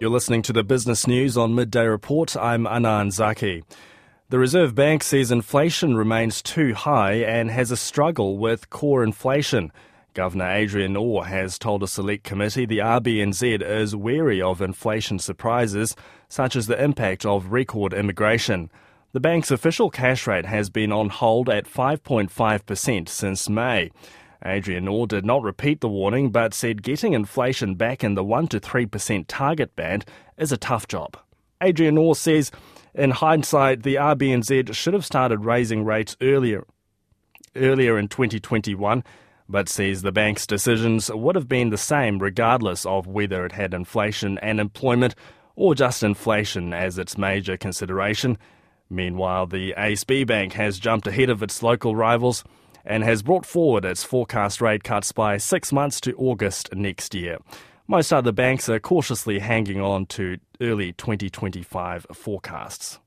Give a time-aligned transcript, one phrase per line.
[0.00, 2.36] You're listening to the business news on Midday Report.
[2.36, 3.62] I'm Anan Zaki.
[4.28, 9.70] The Reserve Bank says inflation remains too high and has a struggle with core inflation.
[10.12, 15.94] Governor Adrian Orr has told a select committee the RBNZ is wary of inflation surprises,
[16.28, 18.72] such as the impact of record immigration.
[19.12, 23.92] The bank's official cash rate has been on hold at 5.5% since May.
[24.44, 28.48] Adrian Orr did not repeat the warning but said getting inflation back in the 1
[28.48, 30.04] to 3% target band
[30.36, 31.16] is a tough job.
[31.60, 32.50] Adrian Orr says,
[32.94, 36.64] in hindsight, the RBNZ should have started raising rates earlier,
[37.56, 39.02] earlier in 2021,
[39.48, 43.74] but says the bank's decisions would have been the same regardless of whether it had
[43.74, 45.14] inflation and employment
[45.56, 48.38] or just inflation as its major consideration.
[48.90, 52.44] Meanwhile, the ASB Bank has jumped ahead of its local rivals
[52.84, 57.38] and has brought forward its forecast rate cuts by six months to August next year.
[57.86, 62.98] Most other banks are cautiously hanging on to early 2025 forecasts.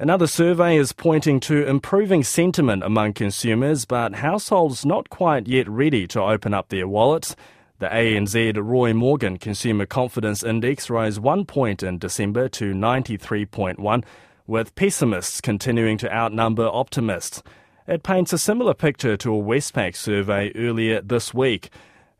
[0.00, 6.06] Another survey is pointing to improving sentiment among consumers, but households not quite yet ready
[6.06, 7.34] to open up their wallets.
[7.80, 14.04] The ANZ Roy Morgan Consumer Confidence Index rose one point in December to 93.1
[14.46, 17.42] with pessimists continuing to outnumber optimists.
[17.88, 21.70] It paints a similar picture to a Westpac survey earlier this week.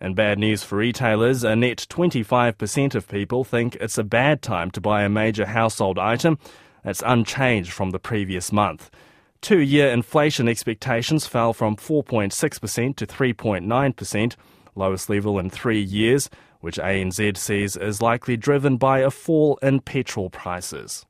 [0.00, 4.70] And bad news for retailers, a net 25% of people think it's a bad time
[4.70, 6.38] to buy a major household item.
[6.84, 8.90] That's unchanged from the previous month.
[9.42, 14.36] Two year inflation expectations fell from 4.6% to 3.9%,
[14.74, 16.30] lowest level in three years,
[16.60, 21.04] which ANZ says is likely driven by a fall in petrol prices.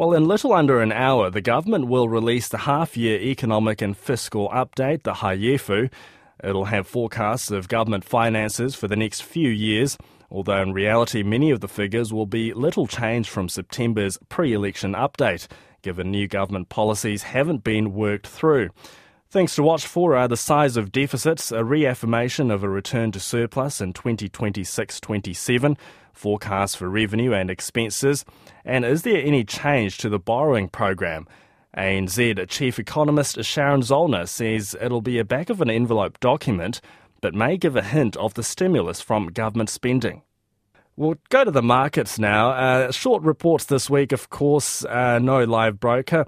[0.00, 3.94] Well, in little under an hour, the government will release the half year economic and
[3.94, 5.90] fiscal update, the HYEFU.
[6.42, 9.98] It'll have forecasts of government finances for the next few years,
[10.30, 14.94] although in reality, many of the figures will be little changed from September's pre election
[14.94, 15.48] update,
[15.82, 18.70] given new government policies haven't been worked through.
[19.30, 23.20] Things to watch for are the size of deficits, a reaffirmation of a return to
[23.20, 25.78] surplus in 2026 27,
[26.12, 28.24] forecasts for revenue and expenses,
[28.64, 31.28] and is there any change to the borrowing program?
[31.76, 36.80] ANZ Chief Economist Sharon Zollner says it'll be a back of an envelope document,
[37.20, 40.22] but may give a hint of the stimulus from government spending.
[40.96, 42.50] We'll go to the markets now.
[42.50, 46.26] Uh, short reports this week, of course, uh, no live broker.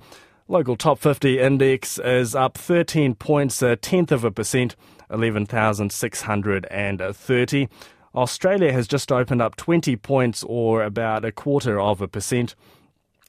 [0.53, 4.77] Local top 50 index is up 13 points, a tenth of a percent,
[5.11, 7.69] 11,630.
[8.15, 12.55] Australia has just opened up 20 points or about a quarter of a percent.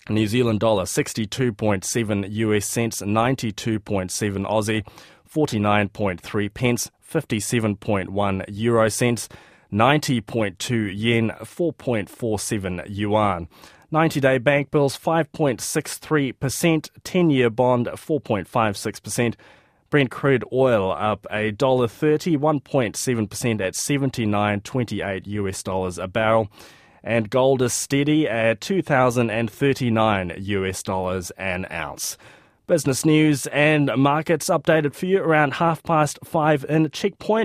[0.09, 4.85] New Zealand dollar 62.7 US cents, 92.7 Aussie,
[5.34, 9.29] 49.3 pence, 57.1 euro cents,
[9.73, 13.47] 90.2 yen, 4.47 yuan.
[13.91, 19.35] 90 day bank bills 5.63%, 10 year bond 4.56%.
[19.89, 25.03] Brent crude oil up a dollar thirty, one point seven percent at seventy nine twenty
[25.03, 26.50] eight US dollars a barrel,
[27.03, 32.17] and gold is steady at two thousand and thirty nine US dollars an ounce.
[32.66, 37.41] Business news and markets updated for you around half past five in Checkpoint.